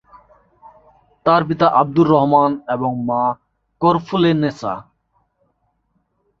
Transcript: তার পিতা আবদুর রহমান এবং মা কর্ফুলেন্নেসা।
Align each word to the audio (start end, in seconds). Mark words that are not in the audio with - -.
তার 1.25 1.41
পিতা 1.47 1.67
আবদুর 1.81 2.07
রহমান 2.07 2.51
এবং 2.67 2.91
মা 3.07 3.23
কর্ফুলেন্নেসা। 3.81 4.73